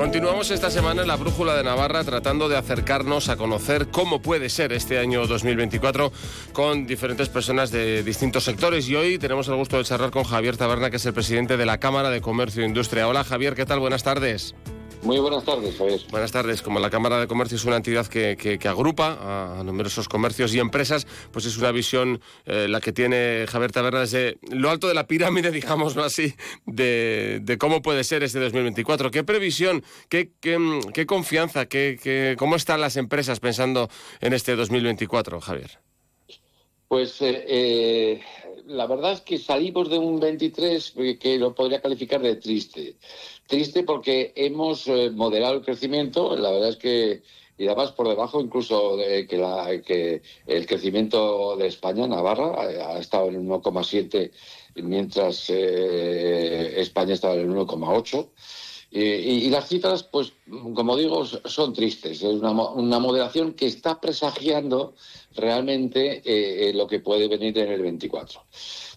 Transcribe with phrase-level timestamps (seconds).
[0.00, 4.48] Continuamos esta semana en la Brújula de Navarra tratando de acercarnos a conocer cómo puede
[4.48, 6.10] ser este año 2024
[6.54, 10.56] con diferentes personas de distintos sectores y hoy tenemos el gusto de charlar con Javier
[10.56, 13.06] Taberna que es el presidente de la Cámara de Comercio e Industria.
[13.08, 13.78] Hola Javier, ¿qué tal?
[13.78, 14.54] Buenas tardes.
[15.02, 16.00] Muy buenas tardes, Javier.
[16.10, 16.60] Buenas tardes.
[16.60, 21.06] Como la Cámara de Comercio es una entidad que, agrupa a, numerosos comercios y empresas,
[21.32, 25.06] pues es una visión eh, la que tiene Javier Taberna desde lo alto de la
[25.06, 26.34] pirámide, digámoslo así,
[26.66, 29.10] de, cómo puede ser este 2024.
[29.10, 33.88] ¿Qué previsión, qué, qué, confianza, qué, cómo están las empresas pensando
[34.20, 35.89] en este 2024, Javier?
[36.90, 38.20] Pues eh, eh,
[38.66, 42.96] la verdad es que salimos de un 23 que lo podría calificar de triste.
[43.46, 47.22] Triste porque hemos eh, moderado el crecimiento, la verdad es que,
[47.56, 52.98] y además por debajo incluso que, la, que el crecimiento de España, Navarra, eh, ha
[52.98, 54.32] estado en 1,7,
[54.82, 58.30] mientras España estaba en 1,8.
[58.92, 60.32] Eh, y, las cifras, pues,
[60.74, 62.22] como digo, son tristes.
[62.22, 64.94] Es una, una moderación que está presagiando
[65.36, 68.42] realmente eh, eh, lo que puede venir en el 24.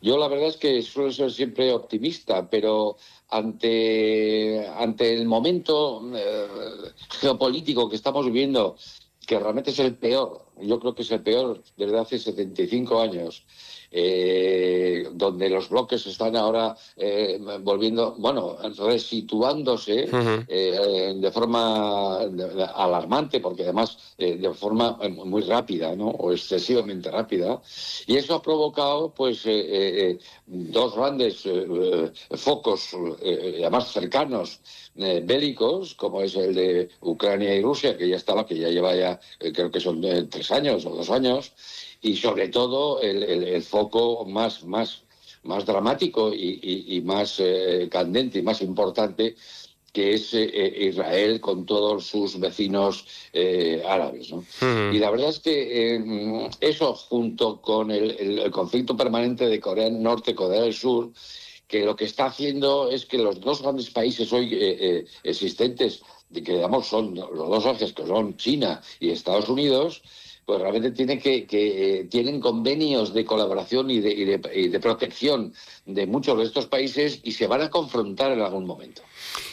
[0.00, 2.96] Yo la verdad es que suelo ser siempre optimista, pero
[3.28, 6.02] ante, ante el momento
[7.20, 8.76] geopolítico que estamos viviendo,
[9.26, 13.44] que realmente es el peor yo creo que es el peor desde hace 75 años,
[13.92, 20.08] eh, donde los bloques están ahora eh, volviendo, bueno, resituándose
[20.46, 26.08] eh, de forma alarmante, porque además de forma muy rápida, ¿no?
[26.08, 27.60] O excesivamente rápida.
[28.06, 29.44] Y eso ha provocado, pues,
[30.46, 31.42] dos grandes
[32.36, 32.90] focos,
[33.22, 34.60] además cercanos,
[34.94, 39.18] bélicos, como es el de Ucrania y Rusia, que ya estaba, que ya lleva ya,
[39.38, 41.52] creo que son tres años o dos años,
[42.02, 45.02] y sobre todo el, foco más, más,
[45.42, 49.36] más dramático y, más eh, candente y más importante
[49.92, 53.04] que es eh, eh, Israel con todos sus vecinos
[53.86, 54.32] árabes.
[54.60, 60.34] Y la verdad es que eso junto con el, conflicto permanente de Corea del Norte,
[60.34, 61.10] Corea del Sur,
[61.66, 66.02] que lo que está haciendo es que los dos grandes países hoy existentes,
[66.32, 70.02] que digamos son los dos ejes que son China y Estados Unidos,
[70.50, 75.54] pues realmente tienen que, eh, tienen convenios de colaboración y de, protección
[75.86, 79.00] de muchos de estos países y se van a confrontar en algún momento.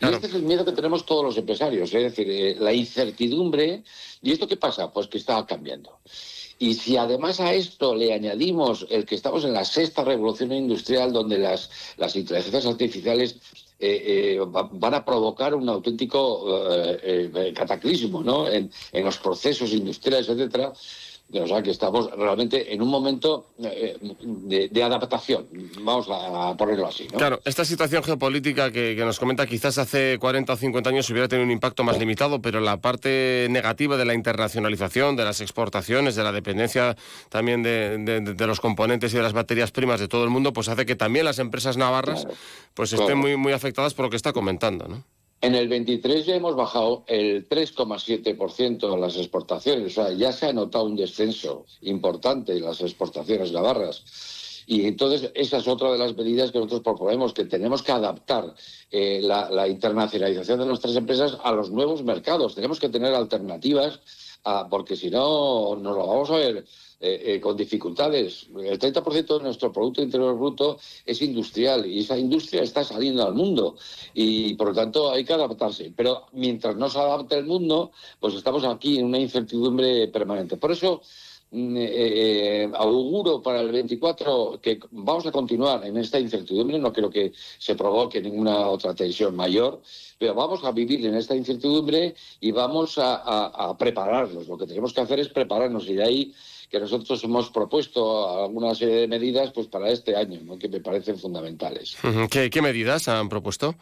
[0.00, 3.84] Y este es el miedo que tenemos todos los empresarios, es decir, eh, la incertidumbre.
[4.20, 4.92] ¿Y esto qué pasa?
[4.92, 6.00] Pues que está cambiando.
[6.58, 11.12] Y si además a esto le añadimos el que estamos en la sexta revolución industrial,
[11.12, 13.36] donde las, las inteligencias artificiales
[13.82, 14.40] eh, eh,
[14.72, 16.44] van a provocar un auténtico
[17.02, 18.46] eh, cataclismo ¿no?
[18.46, 20.72] en, en, los procesos industriales, etcétera.
[21.32, 23.96] O sea que estamos realmente en un momento eh,
[24.70, 25.46] de, adaptación,
[25.80, 27.06] vamos a ponerlo así.
[27.06, 31.44] Claro, esta situación geopolítica que, nos comenta quizás hace 40 o 50 años hubiera tenido
[31.44, 36.24] un impacto más limitado, pero la parte negativa de la internacionalización, de las exportaciones, de
[36.24, 36.96] la dependencia
[37.28, 40.84] también de, los componentes y de las materias primas de todo el mundo, pues hace
[40.84, 42.26] que también las empresas navarras
[42.74, 45.04] pues estén muy, muy afectadas por lo que está comentando, ¿no?
[45.42, 50.46] En el 23 ya hemos bajado el 3,7% de las exportaciones, o sea, ya se
[50.46, 54.04] ha notado un descenso importante en las exportaciones navarras.
[54.66, 58.54] Y entonces esa es otra de las medidas que nosotros proponemos, que tenemos que adaptar
[58.90, 62.54] eh, la, internacionalización de nuestras empresas a los nuevos mercados.
[62.54, 63.98] Tenemos que tener alternativas,
[64.68, 66.64] porque si no nos lo vamos a ver
[67.02, 68.46] eh, eh, con dificultades.
[68.62, 73.32] El 30% de nuestro Producto Interior Bruto es industrial y esa industria está saliendo al
[73.32, 73.76] mundo
[74.12, 75.94] y por lo tanto hay que adaptarse.
[75.96, 80.58] Pero mientras no se adapte el mundo, pues estamos aquí en una incertidumbre permanente.
[80.58, 81.00] Por eso
[81.50, 87.08] mm, eh, auguro para el 24 que vamos a continuar en esta incertidumbre, no creo
[87.08, 89.80] que se provoque ninguna otra tensión mayor,
[90.18, 94.46] pero vamos a vivir en esta incertidumbre y vamos a, a prepararnos.
[94.46, 96.34] Lo que tenemos que hacer es prepararnos y de ahí
[96.70, 101.18] que nosotros hemos propuesto alguna serie de medidas pues para este año, que me parecen
[101.18, 101.96] fundamentales.
[102.30, 103.74] ¿Qué, medidas han propuesto?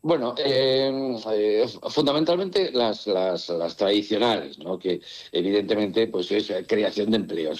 [0.00, 4.78] Bueno, eh, eh, fundamentalmente las, las, tradicionales, ¿no?
[4.78, 5.00] que
[5.32, 7.52] evidentemente pues es creación de empleo.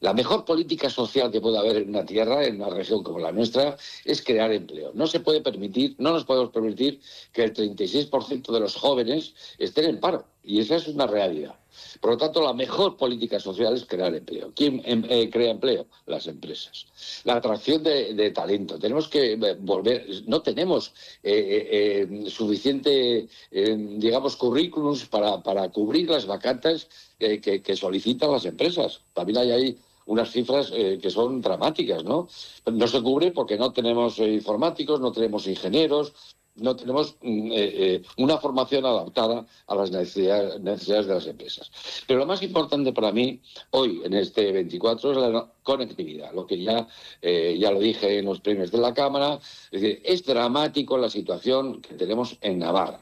[0.00, 3.30] la mejor política social que puede haber en una tierra, en una región como la
[3.30, 4.90] nuestra, es crear empleo.
[4.94, 7.00] No se puede permitir, no nos podemos permitir
[7.32, 10.31] que el 36% de los jóvenes estén en paro.
[10.44, 11.54] Y esa es una realidad.
[12.00, 14.52] Por lo tanto, la mejor política social es crear empleo.
[14.54, 15.86] ¿Quién em, eh, crea empleo?
[16.06, 16.86] Las empresas.
[17.24, 18.78] La atracción de, talento.
[18.78, 20.92] Tenemos que eh, volver, no tenemos
[21.22, 29.00] eh, suficiente, digamos, currículums para, para, cubrir las vacantes que, solicitan las empresas.
[29.12, 32.28] También hay ahí unas cifras que son dramáticas, ¿no?
[32.66, 36.12] No se cubre porque no tenemos informáticos, no tenemos ingenieros,
[36.56, 41.70] no tenemos mm, eh, eh, una formación adaptada a las necesidades, de las empresas.
[42.06, 43.40] Pero lo más importante para mí
[43.70, 46.86] hoy, en este 24, es la conectividad, lo que ya,
[47.20, 49.38] eh, ya lo dije en los premios de la Cámara.
[49.70, 53.00] Es, decir, es dramático la situación que tenemos en Navarra.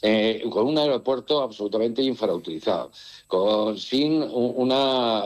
[0.00, 2.92] Con un aeropuerto absolutamente infrautilizado,
[3.26, 5.24] con, sin una,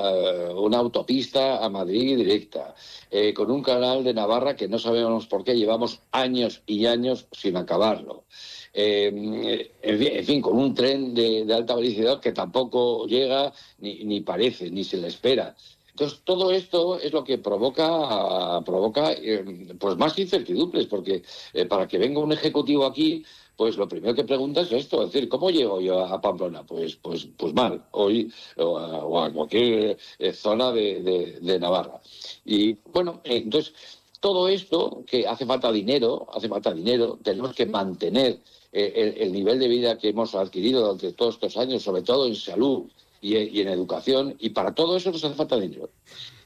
[0.55, 2.75] una autopista a Madrid directa,
[3.11, 7.27] eh, con un canal de Navarra que no sabemos por qué llevamos años y años
[7.33, 8.25] sin acabarlo.
[8.73, 14.83] Eh, en, fin, con un tren de, alta velocidad que tampoco llega ni, parece, ni
[14.83, 15.55] se le espera.
[15.91, 21.23] Entonces, todo esto es lo que provoca, provoca eh, pues más incertidumbres, porque
[21.69, 23.23] para que venga un ejecutivo aquí,
[23.57, 26.65] pues lo primero que pregunta es esto, es decir, ¿cómo llego yo a Pamplona?
[26.65, 29.99] Pues, pues, pues mal, hoy o a, cualquier
[30.33, 32.01] zona de Navarra.
[32.45, 33.73] Y bueno, entonces
[34.21, 38.39] todo esto que hace falta dinero, hace falta dinero, tenemos que mantener
[38.73, 42.37] eh, el, nivel de vida que hemos adquirido durante todos estos años, sobre todo en
[42.37, 42.85] salud
[43.23, 45.89] y, en educación, y para todo eso nos hace falta dinero.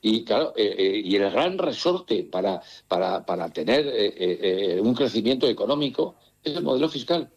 [0.02, 6.14] Y claro, eh, eh, y el gran resorte para, para, para tener un crecimiento económico
[6.44, 7.28] es el modelo fiscal.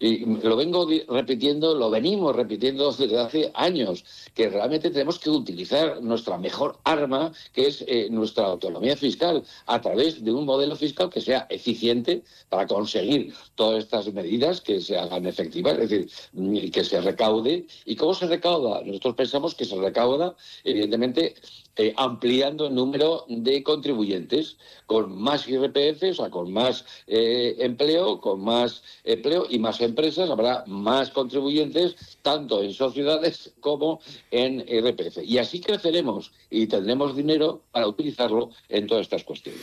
[0.00, 4.02] Y lo vengo repitiendo, lo venimos repitiendo desde hace años,
[4.34, 9.80] que realmente tenemos que utilizar nuestra mejor arma, que es eh, nuestra autonomía fiscal, a
[9.82, 14.96] través de un modelo fiscal que sea eficiente para conseguir todas estas medidas que se
[14.96, 17.66] hagan efectivas, es decir, mm, que se recaude.
[17.84, 18.82] ¿Y cómo se recauda?
[18.82, 21.34] Nosotros pensamos que se recauda, evidentemente,
[21.76, 24.56] eh, ampliando el número de contribuyentes,
[24.86, 30.28] con más IRPF, o sea, con más eh, empleo, con más empleo y más empresas,
[30.28, 34.00] habrá más contribuyentes, tanto en sociedades como
[34.32, 35.18] en IRPF.
[35.24, 39.62] Y así creceremos y tendremos dinero para utilizarlo en todas estas cuestiones.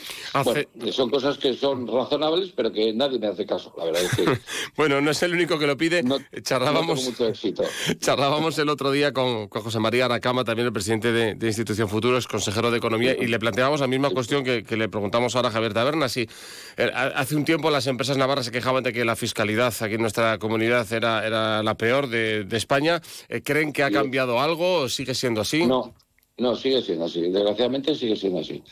[0.92, 4.24] son cosas que son razonables, pero que nadie me hace caso, la verdad es que...
[4.76, 6.02] bueno, no es el único que lo pide.
[6.42, 7.64] charlábamos, mucho éxito.
[8.00, 12.16] charlábamos el otro día con, José María Aracama, también el presidente de, de Institución Futuro,
[12.16, 15.50] es consejero de Economía, y le planteamos la misma cuestión que, le preguntamos ahora a
[15.50, 16.08] Javier Taberna.
[16.08, 16.28] Si
[16.76, 20.00] eh, hace un tiempo las empresas navarras se quejaban de que la fiscalidad aquí en
[20.00, 23.02] nuestra comunidad era, era la peor de, España.
[23.28, 25.66] Eh, ¿Creen que ha cambiado algo o sigue siendo así?
[25.66, 25.92] No,
[26.38, 27.20] no, sigue siendo así.
[27.22, 28.62] Desgraciadamente sigue siendo así.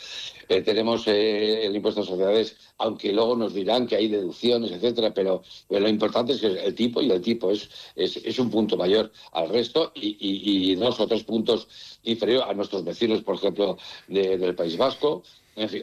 [0.48, 5.42] Eh, tenemos el impuesto a sociedades, aunque luego nos dirán que hay deducciones, etcétera, pero,
[5.68, 9.48] lo importante es que el tipo y el tipo es, es, un punto mayor al
[9.48, 11.66] resto y, y, dos o tres puntos
[12.04, 13.76] inferior a nuestros vecinos, por ejemplo,
[14.06, 15.24] del País Vasco,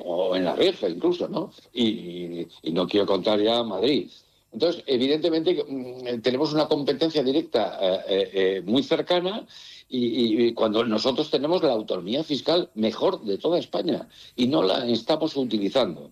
[0.06, 1.52] o en la Rioja incluso, ¿no?
[1.74, 4.10] Y, no quiero contar ya Madrid.
[4.54, 9.46] Entonces, evidentemente, mm, tenemos una competencia directa eh, eh, eh, muy cercana
[9.90, 15.36] y, cuando nosotros tenemos la autonomía fiscal mejor de toda España y no la estamos
[15.36, 16.12] utilizando.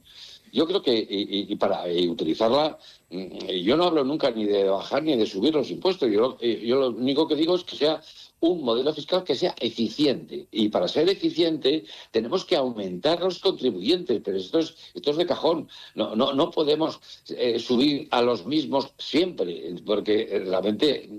[0.54, 2.78] Yo creo que y, para utilizarla,
[3.10, 6.12] mm, yo no hablo nunca ni de bajar ni de subir los impuestos.
[6.12, 8.02] Yo, yo lo único que digo es que sea
[8.42, 10.48] un modelo fiscal que sea eficiente.
[10.52, 15.26] Y para ser eficiente tenemos que aumentar los contribuyentes, pero esto es, esto es de
[15.26, 15.70] cajón.
[15.96, 17.00] No, no, no podemos
[17.30, 21.10] eh, subir a los mismos siempre, porque eh, realmente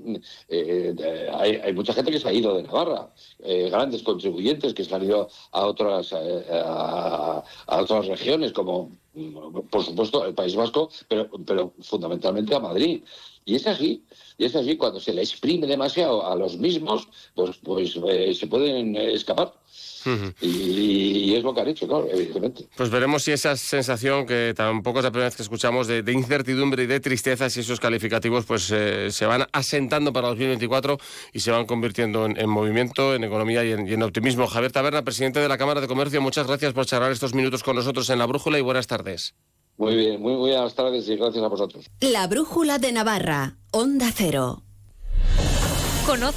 [0.49, 5.05] eh, hay, mucha gente que se ha ido de Navarra, grandes contribuyentes que se han
[5.05, 8.91] ido a otras, a, otras regiones, como
[9.71, 13.03] por supuesto el País Vasco, pero, pero fundamentalmente a Madrid.
[13.45, 14.05] Y es así,
[14.39, 18.47] y es así, cuando se le exprime demasiado a los mismos, pues, pues eh, se
[18.47, 19.53] pueden escapar.
[20.41, 22.69] y, es lo que han hecho, claro, evidentemente.
[22.77, 26.85] Pues veremos si esa sensación, que tampoco es la primera vez que escuchamos, de, incertidumbre
[26.85, 30.99] y de tristeza, si esos calificativos pues eh, se van asentando para 2024
[31.33, 34.47] y se van convirtiendo en, movimiento, en economía y en, y en, optimismo.
[34.47, 37.77] Javier Taberna, presidente de la Cámara de Comercio, muchas gracias por charlar estos minutos con
[37.77, 39.35] nosotros en La Brújula y buenas tardes.
[39.83, 41.87] Muy bien, muy buenas tardes y gracias a vosotros.
[42.01, 44.63] La Brújula de Navarra, Onda Cero.
[46.07, 46.31] ¿Conoce